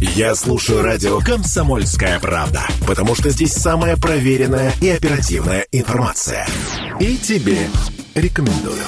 [0.00, 6.46] Я слушаю радио «Комсомольская правда», потому что здесь самая проверенная и оперативная информация.
[7.00, 7.68] И тебе
[8.14, 8.82] рекомендую.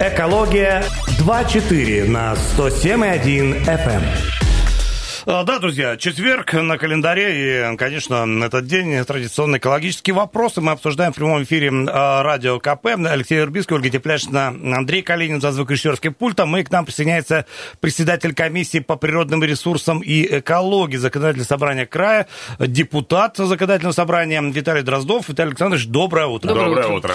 [0.00, 0.82] Экология
[1.20, 4.31] 2.4 на 107.1 FM.
[5.24, 11.12] А, Да, друзья, четверг на календаре, и, конечно, этот день традиционные экологические вопросы мы обсуждаем
[11.12, 12.86] в прямом эфире а, радио КП.
[12.86, 16.56] Алексей Урбиский, Ольга Тепляшина, Андрей Калинин за звукорежиссерским пультом.
[16.56, 17.46] И к нам присоединяется
[17.80, 22.26] председатель комиссии по природным ресурсам и экологии законодательного собрания края,
[22.58, 25.28] депутат законодательного собрания Виталий Дроздов.
[25.28, 26.48] Виталий Александрович, доброе утро.
[26.48, 27.14] Доброе утро.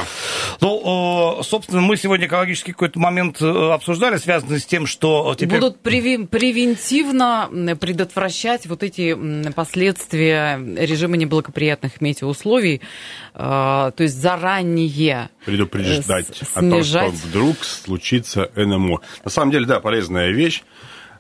[0.61, 5.59] Ну, э, собственно, мы сегодня экологический какой-то момент э, обсуждали, связанный с тем, что теперь...
[5.59, 9.15] Будут превентивно м, предотвращать вот эти
[9.53, 12.81] последствия режима неблагоприятных метеоусловий,
[13.33, 17.13] э, то есть заранее Предупреждать С- о том, что снижать.
[17.13, 18.99] вдруг случится НМО.
[19.25, 20.63] На самом деле, да, полезная вещь.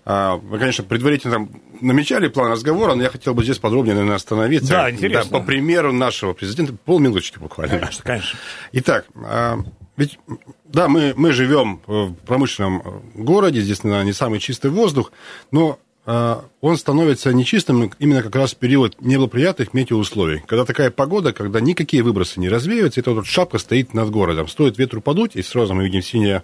[0.05, 4.15] А, Вы, конечно, предварительно там намечали план разговора, но я хотел бы здесь подробнее, наверное,
[4.15, 4.69] остановиться.
[4.69, 5.39] Да, интересно.
[5.39, 7.79] по примеру нашего президента, полминуточки буквально.
[7.79, 8.39] Конечно, конечно.
[8.71, 9.57] Итак, а,
[9.97, 10.17] ведь,
[10.65, 15.11] да, мы, мы живем в промышленном городе, здесь, наверное, не самый чистый воздух,
[15.51, 20.41] но а, он становится нечистым именно как раз в период неблагоприятных метеоусловий.
[20.47, 24.47] Когда такая погода, когда никакие выбросы не развеиваются, эта вот шапка стоит над городом.
[24.47, 26.43] Стоит ветру подуть, и сразу мы видим синее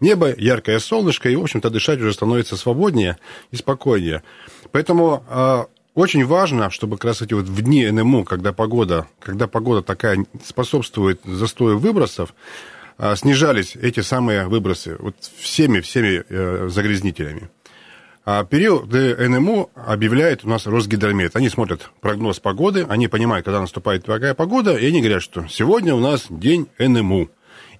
[0.00, 3.18] небо, яркое солнышко, и, в общем-то, дышать уже становится свободнее
[3.50, 4.22] и спокойнее.
[4.70, 9.46] Поэтому а, очень важно, чтобы как раз эти вот в дни НМУ, когда погода, когда
[9.46, 12.34] погода такая способствует застою выбросов,
[12.96, 17.50] а, снижались эти самые выбросы вот всеми, всеми э, загрязнителями.
[18.24, 21.34] А периоды НМУ объявляет у нас Росгидромет.
[21.34, 25.92] Они смотрят прогноз погоды, они понимают, когда наступает такая погода, и они говорят, что сегодня
[25.94, 27.30] у нас день НМУ.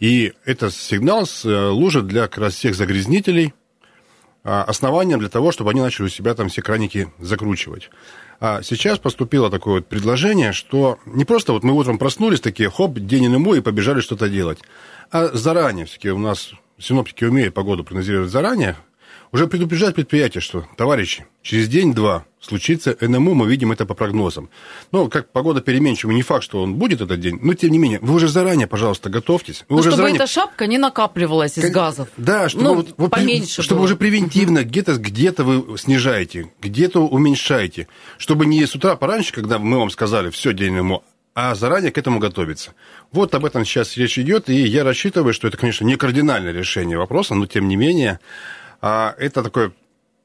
[0.01, 3.55] И это сигнал служит для как раз всех загрязнителей
[4.43, 7.91] а, основанием для того, чтобы они начали у себя там все краники закручивать.
[8.41, 12.98] А сейчас поступило такое вот предложение, что не просто вот мы утром проснулись такие, хоп,
[12.98, 14.59] день НМУ и побежали что-то делать,
[15.13, 18.77] а заранее все-таки у нас синоптики умеют погоду прогнозировать заранее,
[19.33, 24.50] уже предупреждать предприятие, что, товарищи, через день-два случится НМУ, мы видим это по прогнозам.
[24.90, 27.98] Но как погода переменчива, не факт, что он будет этот день, но тем не менее,
[28.00, 29.61] вы уже заранее, пожалуйста, готовьтесь.
[29.68, 30.17] Вы Ну, уже чтобы заранее...
[30.18, 32.08] эта шапка не накапливалась из газов.
[32.17, 33.84] Да, чтобы, Ну, вот, поменьше чтобы было.
[33.86, 39.79] уже превентивно где-то где вы снижаете, где-то уменьшаете, чтобы не с утра пораньше, когда мы
[39.79, 41.02] вам сказали, все, день ему,
[41.34, 42.74] а заранее к этому готовиться.
[43.11, 46.98] Вот об этом сейчас речь идет, и я рассчитываю, что это, конечно, не кардинальное решение
[46.98, 48.20] вопроса, но тем не менее,
[49.19, 49.73] это такое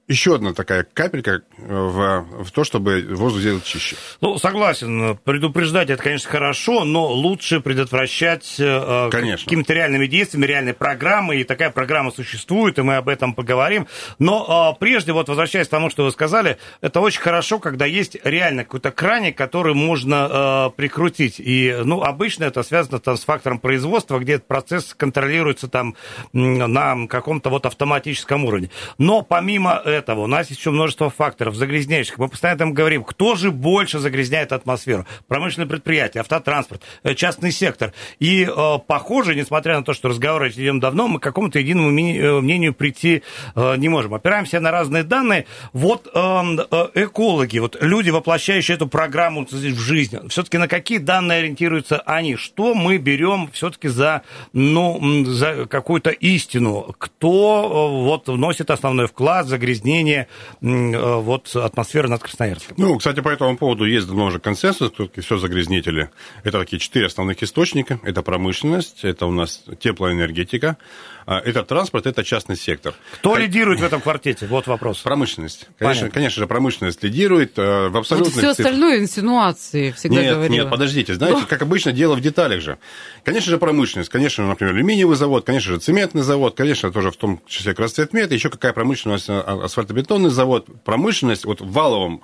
[0.08, 3.98] еще одна такая капелька в, в то, чтобы воздух сделать чище.
[4.22, 9.46] Ну, согласен, предупреждать это, конечно, хорошо, но лучше предотвращать э, Конечно.
[9.46, 13.88] какими-то реальными действиями, реальной программой, и такая программа существует, и мы об этом поговорим.
[14.18, 18.18] Но э, прежде, вот возвращаясь к тому, что вы сказали, это очень хорошо, когда есть
[18.24, 21.36] реально какой-то краник, который можно э, прикрутить.
[21.40, 25.96] И, ну, обычно это связано там с фактором производства, где этот процесс контролируется там
[26.32, 28.70] на каком-то вот автоматическом уровне.
[28.98, 32.18] Но помимо этого, у нас есть еще множество факторов загрязняющих.
[32.18, 35.06] Мы постоянно там говорим, кто же больше загрязняет атмосферу?
[35.28, 37.94] Промышленные предприятия, автотранспорт, э, частный сектор.
[38.20, 42.42] И э, похоже, несмотря на то, что разговоры идем давно, мы к какому-то единому э,
[42.42, 43.24] мнению прийти
[43.56, 44.14] э, не можем.
[44.14, 45.46] Опираемся на разные данные.
[45.74, 46.42] Вот э,
[46.72, 52.36] э, экологи, вот люди, воплощающие эту программу в жизнь, все-таки на какие данные ориентируются они?
[52.36, 54.22] Что мы берем все-таки за,
[54.54, 56.96] ну, за какую-то истину?
[56.98, 59.50] Кто э, вот вносит основной вклад в
[59.88, 60.28] загрязнение
[60.62, 62.76] м, э, вот атмосферы над Красноярском?
[62.78, 66.10] Ну, кстати, по этому поводу есть давно уже консенсус, все все загрязнители.
[66.44, 68.00] Это такие четыре основных источника.
[68.04, 70.78] Это промышленность, это у нас теплоэнергетика,
[71.26, 72.94] а, это транспорт, это частный сектор.
[73.16, 74.48] Кто лидирует в этом квартете?
[74.48, 75.00] Вот вопрос.
[75.00, 75.68] Промышленность.
[75.78, 76.10] Конечно, Понятно.
[76.12, 78.60] конечно же, промышленность лидирует э, в Вот абсолютных все цифрах.
[78.68, 80.54] остальное инсинуации, всегда Нет, говорила.
[80.64, 81.16] нет, подождите.
[81.16, 82.78] Знаете, как обычно, дело в деталях же.
[83.24, 84.10] Конечно же, промышленность.
[84.10, 87.80] Конечно же, например, алюминиевый завод, конечно же, цементный завод, конечно, тоже в том числе как
[87.82, 88.32] раз цветмет.
[88.32, 89.30] Еще какая промышленность,
[89.78, 90.68] асфальтобетонный завод.
[90.84, 92.24] Промышленность, вот в валовом,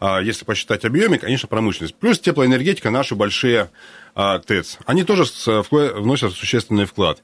[0.00, 1.96] а, если посчитать объеме, конечно, промышленность.
[1.96, 3.70] Плюс теплоэнергетика, наши большие
[4.14, 4.78] а, ТЭЦ.
[4.86, 7.22] Они тоже вкла- вносят существенный вклад.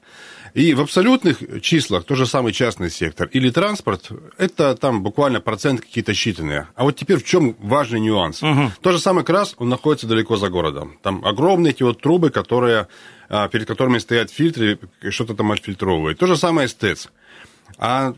[0.53, 5.81] И в абсолютных числах то же самый частный сектор или транспорт, это там буквально процент
[5.81, 6.67] какие-то считанные.
[6.75, 8.41] А вот теперь в чем важный нюанс?
[8.81, 10.97] То же самое КРАС, он находится далеко за городом.
[11.01, 12.87] Там огромные эти вот трубы, которые,
[13.29, 16.19] а, перед которыми стоят фильтры, и что-то там отфильтровывают.
[16.19, 17.09] То же самое с ТЭЦ.
[17.77, 18.13] А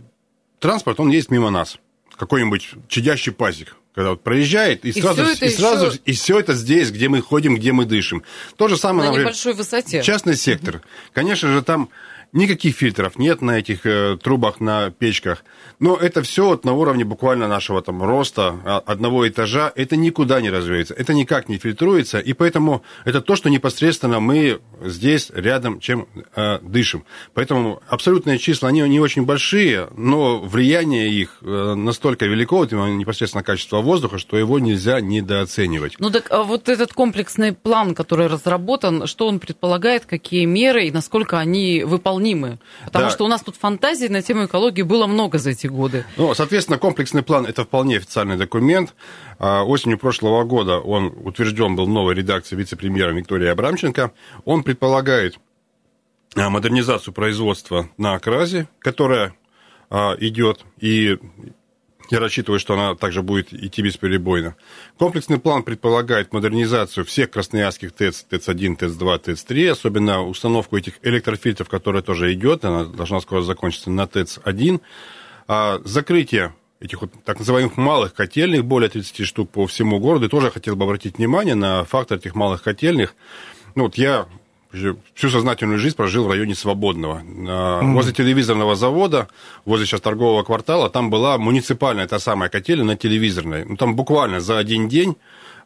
[0.60, 1.78] транспорт, он есть мимо нас.
[2.18, 6.12] Какой-нибудь чадящий пазик, когда вот проезжает, и, И сразу, всё это и, сразу ещё- и
[6.14, 8.24] все это здесь, где мы ходим, где мы дышим.
[8.56, 10.02] То же самое, На например, небольшой высоте.
[10.02, 10.82] Частный сектор.
[11.14, 11.90] Конечно же, там
[12.38, 15.44] Никаких фильтров нет на этих э, трубах, на печках.
[15.80, 19.72] Но это все вот на уровне буквально нашего там роста, а, одного этажа.
[19.76, 22.20] Это никуда не развеется, это никак не фильтруется.
[22.20, 27.06] И поэтому это то, что непосредственно мы здесь рядом чем э, дышим.
[27.34, 33.44] Поэтому абсолютные числа, они не очень большие, но влияние их э, настолько велико, вот, непосредственно
[33.44, 35.96] качество воздуха, что его нельзя недооценивать.
[35.98, 40.92] Ну так а вот этот комплексный план, который разработан, что он предполагает, какие меры и
[40.92, 41.84] насколько они
[42.28, 42.60] выполнимы?
[42.86, 43.12] Потому да.
[43.12, 46.06] что у нас тут фантазий на тему экологии было много за эти годы.
[46.18, 48.94] Ну, соответственно, комплексный план– это вполне официальный документ.
[49.40, 54.12] А, осенью прошлого года он утвержден был в новой редакции вице-премьера Виктории Абрамченко.
[54.46, 55.40] Он предполагает
[56.36, 59.36] а, модернизацию производства на окразе, которая
[59.90, 61.18] а, идет, и
[62.10, 64.56] я рассчитываю, что она также будет идти бесперебойно.
[64.98, 72.02] Комплексный план предполагает модернизацию всех красноярских ТЭЦ, ТЭЦ-1, ТЭЦ-2, ТЭЦ-3, особенно установку этих электрофильтров, которая
[72.02, 74.82] тоже идет, она должна скоро закончиться на ТЭЦ-1.
[75.84, 80.30] Закрытие этих вот так называемых малых котельных, более 30 штук по всему городу.
[80.30, 83.16] Тоже хотел бы обратить внимание на фактор этих малых котельных.
[83.76, 84.28] Ну, вот я
[84.72, 87.22] всю сознательную жизнь прожил в районе Свободного.
[87.24, 87.94] Mm-hmm.
[87.94, 89.28] Возле телевизорного завода,
[89.66, 93.66] возле сейчас торгового квартала, там была муниципальная та самая котельная на телевизорной.
[93.66, 95.16] Ну, там буквально за один день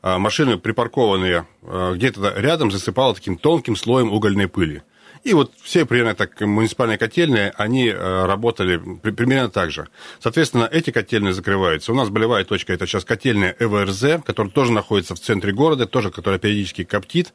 [0.02, 4.84] а, машины, припаркованные а, где-то рядом, засыпало таким тонким слоем угольной пыли.
[5.24, 9.88] И вот все примерно так муниципальные котельные, они э, работали примерно так же.
[10.20, 11.92] Соответственно, эти котельные закрываются.
[11.92, 16.10] У нас болевая точка, это сейчас котельная ЭВРЗ, которая тоже находится в центре города, тоже,
[16.10, 17.34] которая периодически коптит.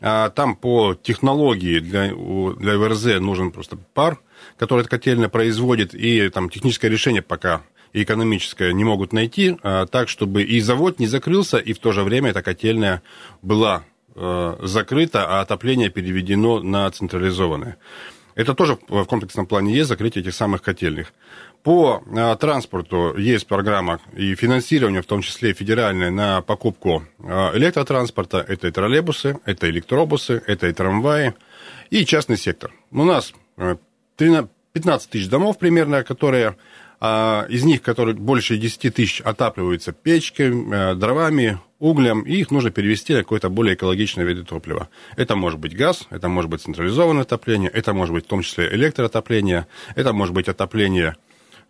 [0.00, 4.18] А там по технологии для, для ЭВРЗ нужен просто пар,
[4.56, 7.62] который эта котельная производит, и там техническое решение пока
[7.92, 11.92] и экономическое не могут найти, а, так, чтобы и завод не закрылся, и в то
[11.92, 13.02] же время эта котельная
[13.40, 13.84] была
[14.20, 17.76] Э, закрыто, а отопление переведено на централизованное.
[18.34, 21.12] Это тоже в комплексном плане есть, закрытие этих самых котельных.
[21.62, 28.38] По э, транспорту есть программа и финансирование, в том числе федеральное, на покупку э, электротранспорта.
[28.38, 31.34] Это и троллейбусы, это электробусы, это и трамваи,
[31.90, 32.72] и частный сектор.
[32.90, 33.32] У нас
[34.16, 36.56] 15 тысяч домов примерно, которые
[37.00, 43.20] из них, которые больше 10 тысяч отапливаются печкой, дровами, углем, и их нужно перевести на
[43.20, 44.88] какое-то более экологичное виды топлива.
[45.16, 48.68] Это может быть газ, это может быть централизованное отопление, это может быть в том числе
[48.74, 51.14] электроотопление, это может быть отопление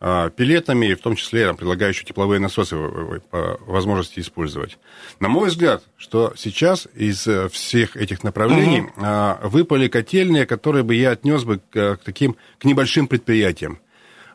[0.01, 2.77] пилетами, в том числе там, предлагающие тепловые насосы
[3.31, 4.79] по возможности использовать.
[5.19, 9.49] На мой взгляд, что сейчас из э, всех этих направлений угу.
[9.49, 13.81] выпали котельные, которые бы я отнес бы к, таким к небольшим предприятиям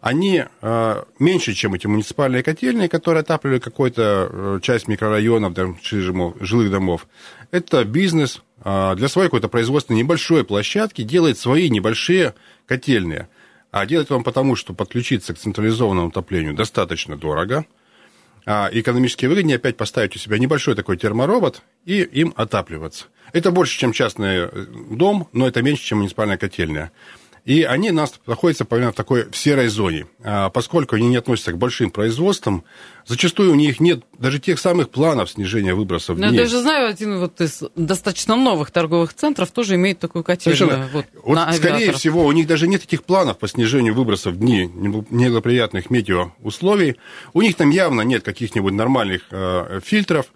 [0.04, 5.54] они э, меньше, чем эти муниципальные котельные, которые отапливали какую-то э, часть микрорайонов,
[6.42, 7.07] жилых домов.
[7.51, 13.30] Это бизнес э, для своей какой-то производственной небольшой площадки делает свои небольшие котельные.
[13.74, 17.66] А делать вам потому, что подключиться к централизованному отоплению достаточно дорого,
[18.46, 23.06] а экономически выгоднее опять поставить у себя небольшой такой терморобот и им отапливаться.
[23.31, 24.48] Это больше, чем частный
[24.96, 26.92] дом, но это меньше, чем муниципальная котельная.
[27.45, 30.07] И они нас находятся примерно в такой в серой зоне.
[30.24, 32.63] А поскольку они не относятся к большим производствам,
[33.06, 36.18] зачастую у них нет даже тех самых планов снижения выбросов.
[36.18, 40.88] Но я даже знаю, один вот из достаточно новых торговых центров тоже имеет такую котельную.
[40.94, 44.72] Вот, вот скорее всего, у них даже нет этих планов по снижению выбросов в дни
[44.74, 46.96] неблагоприятных метеоусловий.
[47.34, 50.27] У них там явно нет каких-нибудь нормальных э, фильтров.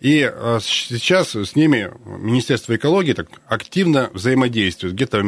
[0.00, 4.94] И а, сейчас с ними Министерство экологии так активно взаимодействует.
[4.94, 5.22] Где-то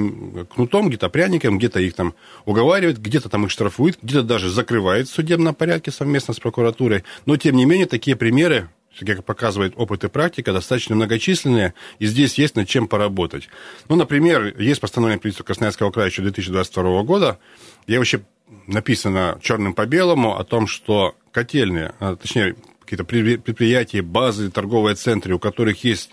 [0.54, 2.14] кнутом, где-то пряником, где-то их там
[2.44, 7.04] уговаривает, где-то там их штрафует, где-то даже закрывает в судебном порядке совместно с прокуратурой.
[7.26, 8.68] Но, тем не менее, такие примеры
[9.06, 13.48] как показывает опыт и практика, достаточно многочисленные, и здесь есть над чем поработать.
[13.88, 17.38] Ну, например, есть постановление правительства Красноярского края еще 2022 года,
[17.86, 18.20] где вообще
[18.66, 22.56] написано черным по белому о том, что котельные, а, точнее,
[22.90, 26.10] какие-то предприятия, базы, торговые центры, у которых есть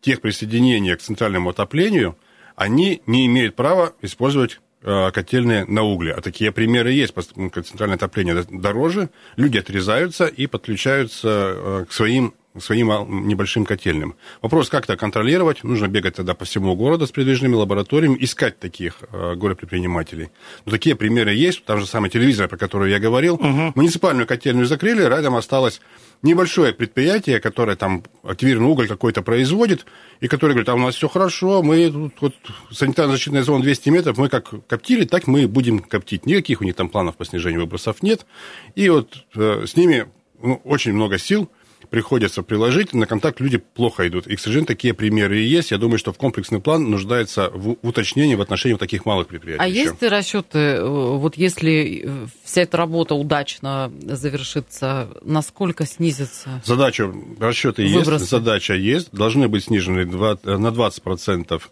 [0.00, 2.16] тех присоединения к центральному отоплению,
[2.54, 6.12] они не имеют права использовать э, котельные на угле.
[6.12, 12.34] А такие примеры есть, поскольку центральное отопление дороже, люди отрезаются и подключаются э, к своим
[12.60, 14.16] своим небольшим котельным.
[14.42, 15.64] Вопрос, как это контролировать?
[15.64, 20.30] Нужно бегать тогда по всему городу с передвижными лабораториями, искать таких э, горе-предпринимателей.
[20.64, 21.64] Но такие примеры есть.
[21.64, 23.34] Там же самый телевизор, про который я говорил.
[23.34, 23.72] Угу.
[23.74, 25.80] Муниципальную котельную закрыли, рядом осталось
[26.22, 29.86] небольшое предприятие, которое там активированный уголь какой-то производит,
[30.20, 32.34] и которое говорит, а у нас все хорошо, мы тут вот
[32.70, 36.26] санитарно-защитная зона 200 метров, мы как коптили, так мы будем коптить.
[36.26, 38.26] Никаких у них там планов по снижению выбросов нет.
[38.74, 40.06] И вот э, с ними
[40.42, 41.50] ну, очень много сил
[41.90, 44.26] приходится приложить, на контакт люди плохо идут.
[44.26, 45.70] И, к сожалению, такие примеры и есть.
[45.70, 49.62] Я думаю, что в комплексный план нуждается в уточнении в отношении вот таких малых предприятий.
[49.62, 49.80] А еще.
[49.80, 56.62] есть расчеты, э, вот если э, вся эта работа удачно завершится, насколько снизится?
[56.64, 61.62] Задача, расчеты есть, задача есть, должны быть снижены на 20%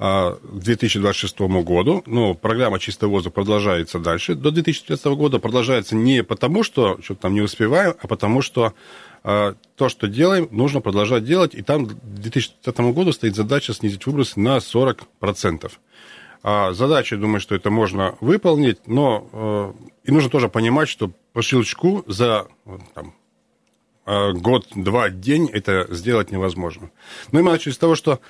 [0.00, 2.02] к 2026 году.
[2.06, 5.38] Но программа «Чистый воздух» продолжается дальше до 2030 года.
[5.38, 8.72] Продолжается не потому, что что-то там не успеваем, а потому что а,
[9.22, 11.54] то, что делаем, нужно продолжать делать.
[11.54, 15.70] И там к 2030 году стоит задача снизить выбросы на 40%.
[16.42, 21.42] А задача, думаю, что это можно выполнить, но э, и нужно тоже понимать, что по
[21.42, 22.46] щелчку за
[22.94, 23.14] там,
[24.06, 26.90] а, год, два, день это сделать невозможно.
[27.30, 28.20] Ну и мы начали с того, что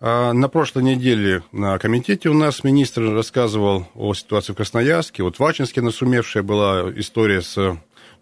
[0.00, 5.22] а, на прошлой неделе на комитете у нас министр рассказывал о ситуации в Красноярске.
[5.22, 7.76] Вот в Ачинске насумевшая была история с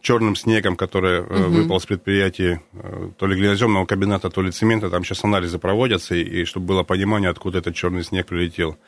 [0.09, 1.51] черным снегом, который угу.
[1.51, 4.89] выпал с предприятия э, то ли глиноземного кабинета, то ли цемента.
[4.89, 8.79] Там сейчас анализы проводятся, и, и чтобы было понимание, откуда этот черный снег прилетел.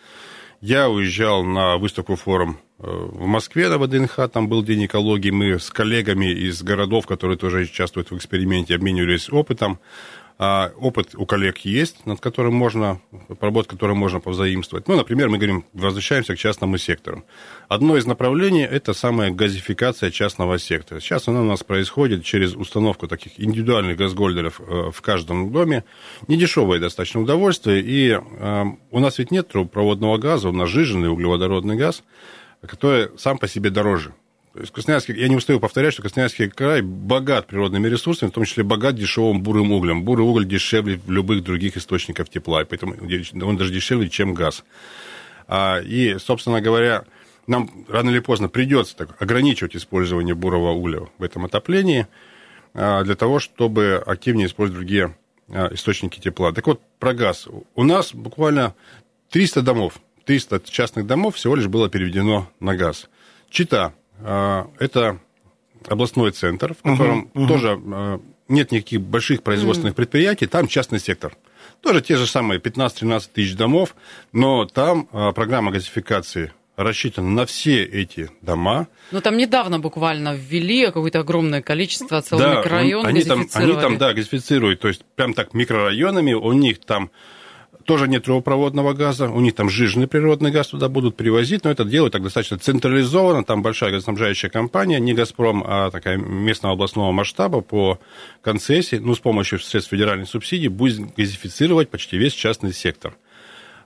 [0.62, 5.58] Я уезжал на выставку форум э, в Москве на ВДНХ, там был День экологии, мы
[5.58, 9.78] с коллегами из городов, которые тоже участвуют в эксперименте, обменивались опытом.
[10.42, 12.98] А опыт у коллег есть, над которым можно,
[13.38, 14.88] проработать которым можно повзаимствовать.
[14.88, 17.26] Ну, например, мы говорим, возвращаемся к частному сектору.
[17.68, 21.00] Одно из направлений– это самая газификация частного сектора.
[21.00, 25.84] Сейчас она у нас происходит через установку таких индивидуальных газгольдеров э, в каждом доме.
[26.26, 27.82] Недешевое достаточно удовольствие.
[27.82, 32.02] И э, у нас ведь нет трубопроводного газа, у нас жиженный углеводородный газ,
[32.62, 34.14] который сам по себе дороже.
[34.52, 38.44] То есть Красноярский, я не устаю повторять, что Красноярский край богат природными ресурсами, в том
[38.44, 40.02] числе богат дешевым бурым углем.
[40.02, 42.96] Бурый уголь дешевле любых других источников тепла, поэтому
[43.42, 44.64] он даже дешевле, чем газ.
[45.46, 47.04] А, и, собственно говоря,
[47.46, 52.08] нам рано или поздно придется так, ограничивать использование бурого угля в этом отоплении
[52.74, 55.16] а, для того, чтобы активнее использовать другие
[55.48, 56.52] а, источники тепла.
[56.52, 57.46] Так вот, про газ.
[57.76, 58.74] У нас буквально
[59.30, 63.08] 300 домов, 300 частных домов всего лишь было переведено на газ.
[63.48, 65.18] Чита это
[65.88, 67.48] областной центр, в котором uh-huh, uh-huh.
[67.48, 69.96] тоже а, нет никаких больших производственных uh-huh.
[69.96, 71.36] предприятий, там частный сектор.
[71.80, 73.94] Тоже те же самые 15-13 тысяч домов,
[74.32, 78.88] но там а, программа газификации рассчитана на все эти дома.
[79.10, 83.98] Но там недавно буквально ввели какое-то огромное количество, целый да, микрорайон они там, они там,
[83.98, 87.10] да, газифицируют, то есть прям так микрорайонами, у них там
[87.90, 91.84] тоже нет трубопроводного газа, у них там жижный природный газ туда будут привозить, но это
[91.84, 97.62] делают так достаточно централизованно, там большая газоснабжающая компания, не «Газпром», а такая местного областного масштаба
[97.62, 97.98] по
[98.42, 103.16] концессии, ну, с помощью средств федеральной субсидии будет газифицировать почти весь частный сектор.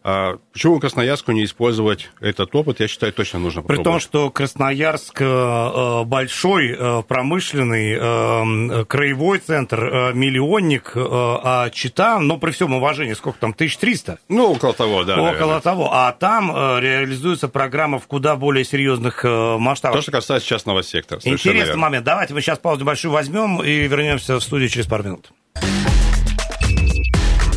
[0.06, 3.86] А почему Красноярску не использовать этот опыт, я считаю, точно нужно попробовать.
[3.86, 12.36] При том, что Красноярск э, э, большой, э, промышленный, краевой центр, миллионник, а Чита, ну,
[12.36, 14.18] при всем уважении, сколько там, 1300?
[14.28, 15.14] Ну, около того, да.
[15.14, 15.60] Около наверное.
[15.60, 15.88] того.
[15.90, 20.00] А там реализуется программа в куда более серьезных масштабах.
[20.00, 21.20] То, что касается частного сектора.
[21.24, 21.80] Интересный верно.
[21.80, 22.04] момент.
[22.04, 25.32] Давайте мы сейчас паузу большую возьмем и вернемся в студию через пару минут.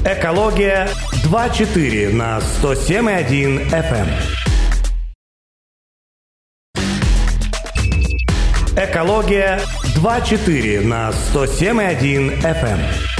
[0.09, 0.87] Экология
[1.25, 4.07] 2.4 на 107.1 FM.
[8.77, 9.59] Экология
[9.97, 13.16] 2.4 на 107.1 FM.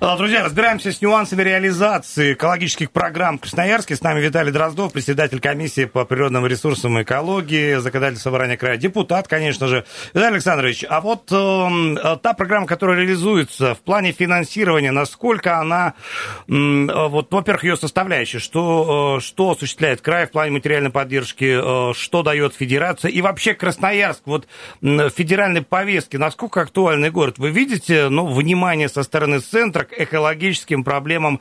[0.00, 3.96] А, друзья, разбираемся с нюансами реализации экологических программ в Красноярске.
[3.96, 9.26] С нами Виталий Дроздов, председатель комиссии по природным ресурсам и экологии, законодатель собрания края, депутат,
[9.26, 9.84] конечно же.
[10.14, 15.94] Виталий Александрович, а вот э, та программа, которая реализуется в плане финансирования, насколько она,
[16.46, 21.92] э, вот, во-первых, ее составляющая, что, э, что осуществляет край в плане материальной поддержки, э,
[21.94, 24.46] что дает федерация, и вообще Красноярск, вот
[24.80, 27.38] э, федеральной повестки, насколько актуальный город?
[27.38, 31.40] Вы видите, ну, внимание со стороны центра к экологическим проблемам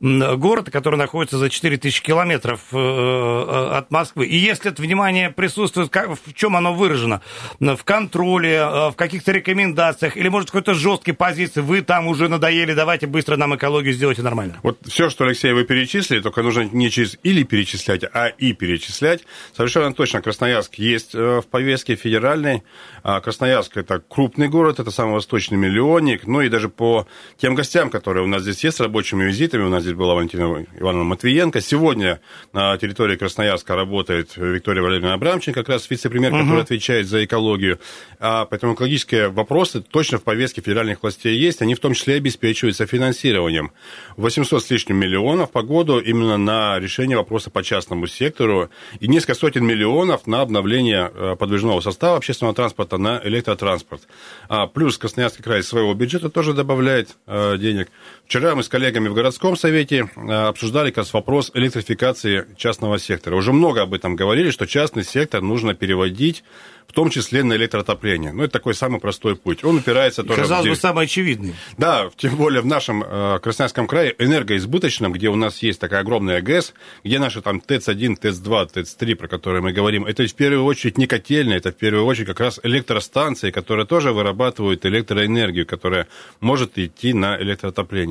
[0.00, 4.26] города, который находится за 4000 километров э, э, от Москвы.
[4.26, 7.20] И если это внимание присутствует, в чем оно выражено?
[7.60, 12.74] В контроле, э, в каких-то рекомендациях, или, может, какой-то жесткой позиции, вы там уже надоели,
[12.74, 14.58] давайте быстро нам экологию сделайте нормально.
[14.62, 19.22] Вот все, что, Алексей, вы перечислили, только нужно не через или перечислять, а и перечислять.
[19.56, 22.62] Совершенно точно Красноярск есть в повестке федеральной.
[23.02, 27.06] А Красноярск– это крупный город, это самый восточный миллионник, ну и даже по
[27.38, 29.64] тем гостям, гостям, которые у нас здесь есть с рабочими визитами.
[29.64, 31.60] У нас здесь была Валентина Ивановна Матвиенко.
[31.60, 32.20] Сегодня
[32.52, 36.42] на территории Красноярска работает Виктория Валерьевна Абрамченко, как раз вице-премьер, угу.
[36.42, 37.78] который отвечает за экологию.
[38.20, 41.62] А, поэтому экологические вопросы точно в повестке федеральных властей есть.
[41.62, 43.72] Они в том числе обеспечиваются финансированием.
[44.16, 48.68] 800 с лишним миллионов по году именно на решение вопроса по частному сектору
[49.00, 54.02] и несколько сотен миллионов на обновление э, подвижного состава общественного транспорта на электротранспорт.
[54.48, 57.77] А, плюс Красноярский край своего бюджета тоже добавляет э, денег.
[57.78, 57.88] jak
[58.28, 63.36] Вчера мы с коллегами в городском совете э, обсуждали как раз вопрос электрификации частного сектора.
[63.36, 66.44] Уже много об этом говорили, что частный сектор нужно переводить
[66.88, 68.32] в том числе на электротопление.
[68.32, 69.62] Ну, это такой самый простой путь.
[69.62, 70.40] Он упирается тоже...
[70.40, 71.54] Казалось бы, самый очевидный.
[71.76, 76.40] Да, тем более в нашем э, Красноярском крае энергоизбыточном, где у нас есть такая огромная
[76.40, 76.72] ГЭС,
[77.04, 81.06] где наши там ТЭЦ-1, ТЭЦ-2, ТЭЦ-3, про которые мы говорим, это в первую очередь не
[81.06, 86.08] котельная, это в первую очередь как раз электростанции, которые тоже вырабатывают электроэнергию, которая
[86.40, 87.36] может идти на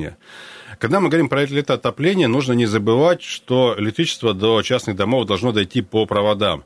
[0.08, 0.16] электротопление.
[0.78, 5.82] Когда мы говорим про электроотопление, нужно не забывать, что электричество до частных домов должно дойти
[5.82, 6.64] по проводам.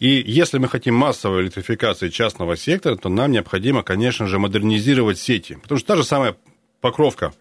[0.00, 5.58] И если мы хотим массовой электрификации частного сектора, то нам необходимо, конечно же, модернизировать сети.
[5.62, 6.36] Потому что та же самая
[6.80, 7.32] Покровка,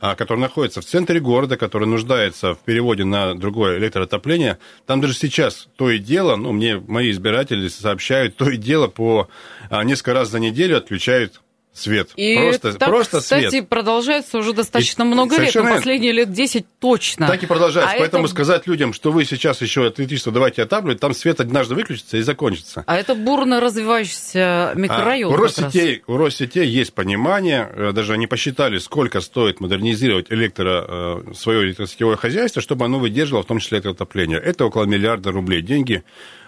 [0.00, 5.14] а, которая находится в центре города, которая нуждается в переводе на другое электроотопление, там даже
[5.14, 9.28] сейчас то и дело, ну, мне мои избиратели сообщают, то и дело по
[9.70, 11.40] а, несколько раз за неделю отключают
[11.78, 12.10] свет.
[12.16, 13.68] И просто, так, просто кстати, свет.
[13.68, 17.26] продолжается уже достаточно и много лет, но последние лет 10 точно.
[17.26, 17.94] Так и продолжается.
[17.94, 18.32] А Поэтому это...
[18.32, 22.84] сказать людям, что вы сейчас еще электричество давайте отапливать, там свет однажды выключится и закончится.
[22.86, 25.32] А это бурно развивающийся микрорайон.
[25.32, 30.84] А, у, Россетей, у Россетей есть понимание, э, даже они посчитали, сколько стоит модернизировать электро,
[30.88, 34.38] э, свое электросетевое хозяйство, чтобы оно выдерживало в том числе электроотопление.
[34.38, 35.62] Это около миллиарда рублей.
[35.62, 36.02] Деньги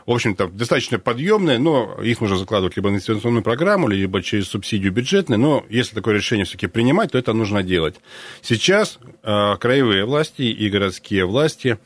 [0.07, 4.93] в общем-то, достаточно подъемные, но их нужно закладывать либо на инвестиционную программу, либо через субсидию
[4.93, 7.97] бюджетную, но если такое решение все-таки принимать, то это нужно делать.
[8.43, 11.79] Сейчас э, краевые власти и городские власти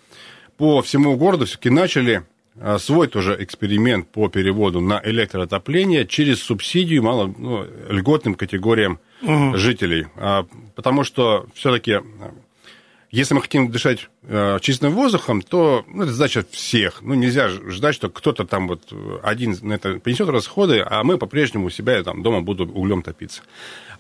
[0.57, 2.25] по всему городу все-таки начали
[2.57, 9.57] э, свой тоже эксперимент по переводу на электроотопление через субсидию мало, ну, льготным категориям угу.
[9.57, 10.07] жителей.
[10.17, 12.01] А, потому что все-таки
[13.15, 17.01] если мы хотим дышать э, чистым воздухом, то ну, это задача всех.
[17.03, 18.93] Ну, нельзя ждать, что кто-то там вот
[19.23, 23.43] один на это принесет расходы, а мы по-прежнему у себя там дома будут углем топиться.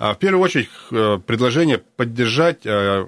[0.00, 3.06] А в первую очередь э, предложение поддержать э,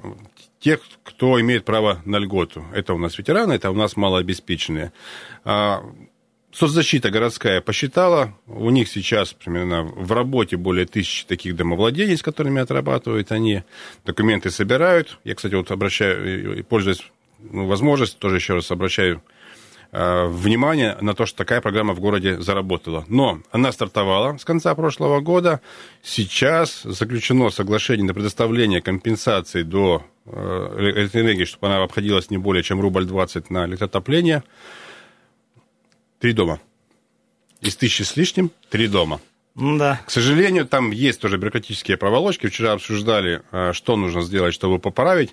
[0.61, 2.65] тех, кто имеет право на льготу.
[2.73, 4.93] Это у нас ветераны, это у нас малообеспеченные.
[6.57, 12.63] Соцзащита городская посчитала, у них сейчас примерно в работе более тысячи таких домовладений, с которыми
[12.63, 13.63] отрабатывают они,
[14.07, 15.19] документы собирают.
[15.23, 17.03] Я, кстати, вот обращаю, пользуясь
[17.41, 19.23] ну, возможностью, тоже еще раз обращаю
[19.93, 23.05] э, внимание на то, что такая программа в городе заработала.
[23.07, 25.61] Но она стартовала с конца прошлого года.
[26.03, 32.81] Сейчас заключено соглашение на предоставление компенсации до э, электроэнергии, чтобы она обходилась не более чем
[32.81, 34.43] рубль 20 на электротопление.
[36.19, 36.61] Три дома.
[37.61, 39.21] Из тысячи с лишним три дома.
[39.57, 40.03] Да.
[40.05, 42.47] К сожалению, там есть тоже бюрократические проволочки.
[42.47, 45.33] Вчера обсуждали, э, что нужно сделать, чтобы поправить.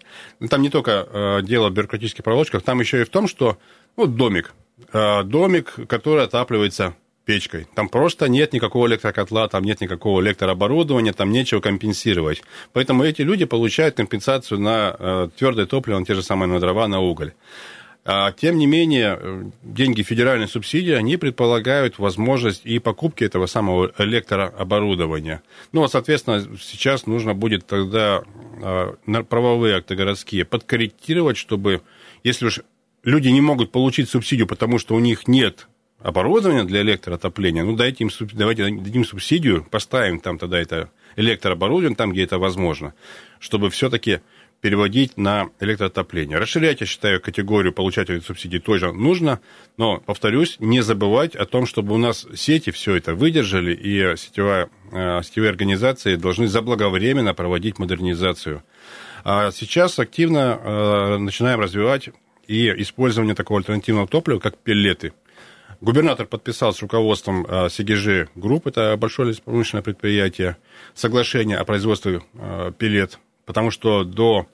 [0.50, 3.58] Там не только э, дело в бюрократических проволочках, там еще и в том, что
[3.98, 4.54] вот ну, домик.
[4.94, 7.68] Э, домик, который отапливается печкой.
[7.76, 12.44] Там просто нет никакого электрокотла, там нет никакого электрооборудования, там нечего компенсировать.
[12.72, 17.00] Поэтому эти люди получают компенсацию на твердое топливо, на те же самые на дрова, на
[17.00, 17.34] уголь.
[18.06, 23.94] А, тем не менее, э, деньги федеральной субсидии, они предполагают возможность и покупки этого самого
[23.98, 25.42] электрооборудования.
[25.72, 28.24] Ну, вот, соответственно, сейчас нужно будет тогда
[28.62, 28.96] а,
[29.30, 31.82] правовые акты городские подкорректировать, чтобы,
[32.26, 32.60] если уж
[33.04, 38.04] люди не могут получить субсидию, потому что у них нет оборудования для электроотопления, ну, дайте
[38.04, 42.94] им, давайте дадим субсидию, поставим там тогда это электрооборудование, там, где это возможно,
[43.40, 44.20] чтобы все-таки
[44.64, 46.38] переводить на электроотопление.
[46.38, 49.42] Расширять, я считаю, категорию получателей субсидий тоже нужно,
[49.76, 54.70] но, повторюсь, не забывать о том, чтобы у нас сети все это выдержали, и сетевая,
[54.94, 58.64] э, сетевые организации должны заблаговременно проводить модернизацию.
[59.26, 62.12] А сейчас активно э, начинаем развивать
[62.48, 65.12] и использование такого альтернативного топлива, как пеллеты.
[65.82, 70.56] Губернатор подписал с руководством э, СИГИЖ групп, это большое промышленное предприятие,
[70.94, 72.22] соглашение о производстве
[72.78, 74.48] пеллет потому что до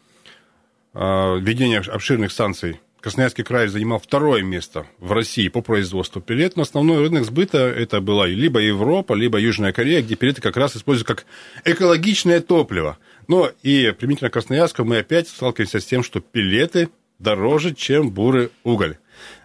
[1.40, 7.00] введения обширных станций Красноярский край занимал второе место в России по производству пилет, но основной
[7.00, 11.26] рынок сбыта это была либо Европа, либо Южная Корея, где пилеты как раз используют как
[11.64, 12.98] экологичное топливо.
[13.28, 18.98] Но и применительно к мы опять сталкиваемся с тем, что пилеты дороже, чем бурый уголь.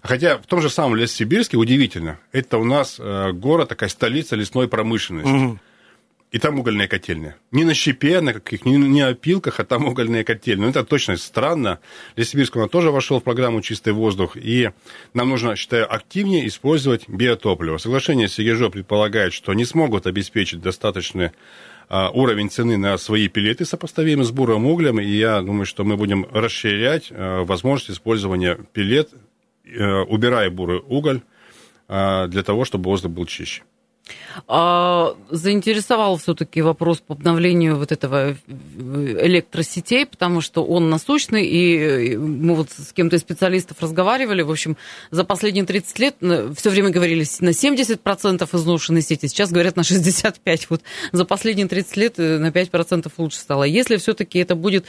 [0.03, 4.69] Хотя в том же самом Лес-Сибирске, удивительно, это у нас э, город, такая столица лесной
[4.69, 5.31] промышленности.
[5.31, 5.59] Угу.
[6.31, 7.37] И там угольные котельные.
[7.53, 10.65] Не на щепе, на каких, не на опилках, а там угольные котельные.
[10.65, 11.79] Ну, это точно странно.
[12.17, 14.71] Лесибирск, он тоже вошел в программу «Чистый воздух», и
[15.13, 17.79] нам нужно, считаю, активнее использовать биотопливо.
[17.79, 21.31] Соглашение с ЕГЖО предполагает, что не смогут обеспечить достаточный
[21.89, 25.97] а, уровень цены на свои пилеты сопоставимый с бурым углем, и я думаю, что мы
[25.97, 29.11] будем расширять а, возможность использования пилет,
[29.65, 31.21] э, убирая бурый уголь,
[31.89, 33.63] а, для того, чтобы воздух был чище.
[34.47, 38.37] А, заинтересовал все-таки вопрос по обновлению вот этого
[38.77, 44.77] электросетей, потому что он насущный, и мы вот с кем-то из специалистов разговаривали, в общем,
[45.11, 46.17] за последние 30 лет
[46.57, 50.67] все время говорили на 70% изношенной сети, сейчас говорят на 65%.
[50.69, 53.65] Вот за последние 30 лет э, на 5% лучше стало.
[53.65, 54.85] Если все-таки это будет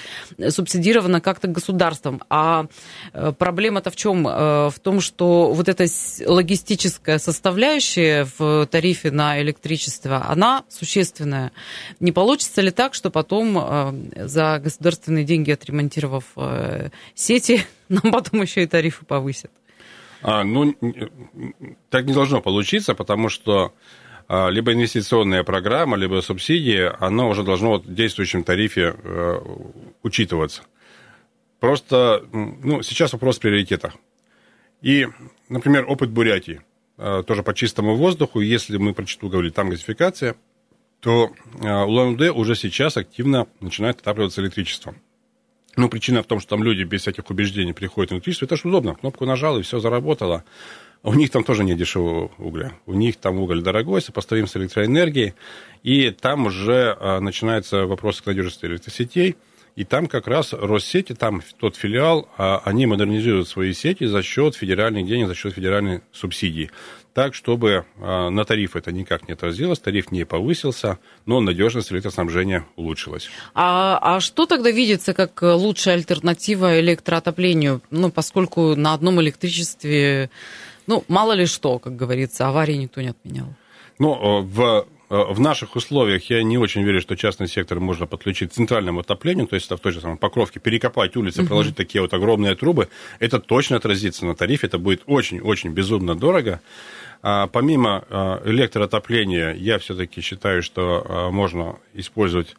[0.50, 2.66] субсидировано как-то государством, а
[3.14, 4.28] э, проблема-то в чем?
[4.28, 5.86] Э, в том, что вот эта
[6.26, 11.52] логистическая составляющая в тарифе тарифе на электричество, она существенная.
[12.00, 18.42] Не получится ли так, что потом э, за государственные деньги, отремонтировав э, сети, нам потом
[18.42, 19.52] еще и тарифы повысят?
[20.22, 20.76] А, ну,
[21.90, 23.74] так не должно получиться, потому что
[24.28, 29.40] а, либо инвестиционная программа, либо субсидии, она уже должно в действующем тарифе э,
[30.04, 30.64] учитываться.
[31.60, 33.94] Просто, ну, сейчас вопрос приоритета.
[34.82, 35.08] И,
[35.50, 36.62] например, опыт Бурятии–
[36.98, 38.40] тоже по чистому воздуху.
[38.40, 40.36] Если мы про Читу говорили, там газификация,
[41.00, 41.32] то
[41.62, 44.96] э, улан уже сейчас активно начинает отапливаться электричеством.
[45.76, 48.46] Ну, причина в том, что там люди без всяких убеждений приходят на электричество.
[48.46, 48.96] Это же удобно.
[48.96, 50.46] Кнопку нажал, и все заработало.
[51.04, 52.74] У них там тоже нет дешевого угля.
[52.86, 55.36] У них там уголь дорогой, сопоставим с электроэнергией.
[55.84, 59.36] И там уже э, начинается вопрос к надежности электросетей.
[59.76, 64.56] И там как раз Россети, там тот филиал, а, они модернизируют свои сети за счет
[64.56, 66.72] федеральных денег, за счет федеральной субсидии.
[67.14, 72.66] Так, чтобы а, на тариф это никак не отразилось, тариф не повысился, но надежность электроснабжения
[72.78, 73.30] улучшилась.
[73.54, 77.82] А, а что тогда видится как лучшая альтернатива электроотоплению?
[77.92, 80.30] Ну, поскольку на одном электричестве,
[80.88, 83.54] ну, мало ли что, как говорится, аварии никто не отменял.
[84.00, 88.52] Ну, в Э, в наших условиях я не очень верю, что частный сектор можно подключить
[88.52, 91.50] к центральному отоплению, то есть в той же самой Покровке, перекопать улицы, угу.
[91.50, 92.90] проложить такие вот огромные трубы,
[93.20, 96.62] это точно отразится на тарифе, это будет очень-очень безумно дорого.
[97.22, 102.56] А помимо а, электроотопления, я все-таки считаю, что а, можно использовать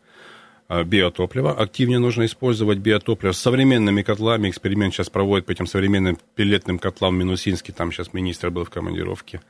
[0.69, 1.53] биотопливо.
[1.53, 3.31] Активнее нужно использовать биотопливо.
[3.31, 7.73] С современными котлами эксперимент сейчас проводят по этим современным пилетным котлам в Минусинске.
[7.73, 9.43] Там сейчас министр был в командировке.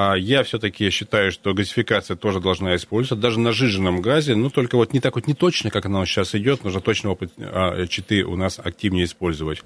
[0.00, 4.76] А я все-таки считаю, что газификация тоже должна использоваться, даже на жиженном газе, ну, только
[4.76, 8.22] вот не так вот не точно, как она сейчас идет, нужно точно опыт а, читы
[8.22, 9.64] у нас активнее использовать.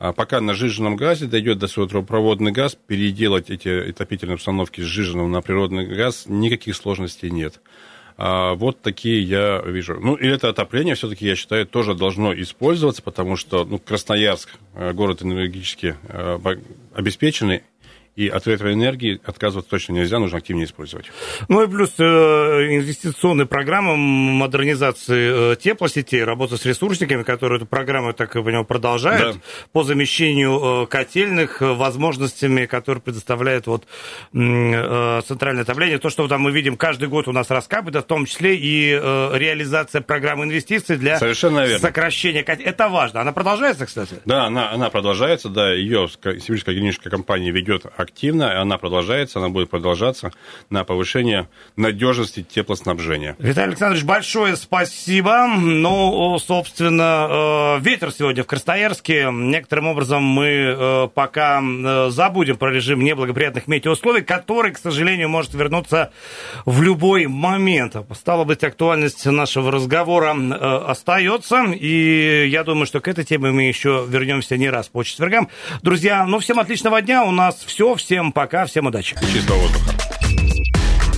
[0.00, 5.30] А пока на жиженном газе дойдет до трубопроводный газ, переделать эти отопительные установки с жиженным
[5.30, 7.60] на природный газ никаких сложностей нет.
[8.16, 10.00] А вот такие я вижу.
[10.00, 14.92] Ну, и это отопление все-таки, я считаю, тоже должно использоваться, потому что ну, Красноярск, э,
[14.94, 16.56] город энергетически э,
[16.92, 17.62] обеспеченный,
[18.16, 21.06] и от электроэнергии отказываться точно нельзя, нужно активнее использовать.
[21.48, 28.08] Ну и плюс э, инвестиционные программы модернизации э, теплосетей, работа с ресурсниками, которые эту программу,
[28.08, 29.42] я так понимаю, продолжают, да.
[29.72, 33.86] по замещению э, котельных возможностями, которые предоставляет вот
[34.32, 35.98] центральное отопление.
[35.98, 40.00] То, что там мы видим каждый год у нас раскапывает, в том числе и реализация
[40.00, 41.78] программы инвестиций для Совершенно верно.
[41.78, 42.40] сокращения.
[42.42, 43.20] Это важно.
[43.20, 44.16] Она продолжается, кстати?
[44.24, 49.70] Да, она, она продолжается, да, ее Сибирская генерическая компания ведет активно, она продолжается, она будет
[49.70, 50.32] продолжаться
[50.70, 53.36] на повышение надежности теплоснабжения.
[53.38, 55.46] Виталий Александрович, большое спасибо.
[55.58, 59.28] Ну, собственно, э, ветер сегодня в Красноярске.
[59.30, 65.54] Некоторым образом мы э, пока э, забудем про режим неблагоприятных метеоусловий, который, к сожалению, может
[65.54, 66.12] вернуться
[66.64, 67.96] в любой момент.
[68.14, 70.36] Стало быть, актуальность нашего разговора
[70.86, 75.48] остается, и я думаю, что к этой теме мы еще вернемся не раз по четвергам.
[75.82, 77.24] Друзья, ну, всем отличного дня.
[77.24, 79.16] У нас все Всем пока, всем удачи.
[79.32, 79.92] Чистого воздуха.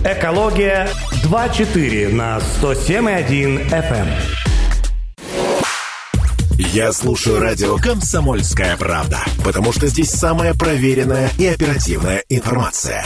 [0.05, 0.89] Экология
[1.25, 3.93] 2.4 на 107.1 FM.
[3.93, 4.09] Эм.
[6.59, 13.05] Я слушаю радио «Комсомольская правда», потому что здесь самая проверенная и оперативная информация.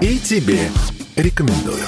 [0.00, 0.70] И тебе
[1.16, 1.84] рекомендую.